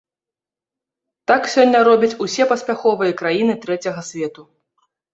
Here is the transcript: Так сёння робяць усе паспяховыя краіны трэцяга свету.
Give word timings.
Так 1.33 1.41
сёння 1.57 1.83
робяць 1.89 2.11
усе 2.27 2.49
паспяховыя 2.55 3.17
краіны 3.23 3.53
трэцяга 3.67 4.01
свету. 4.13 4.53